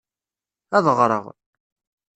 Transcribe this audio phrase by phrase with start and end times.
[0.77, 1.25] Ad ɣreɣ.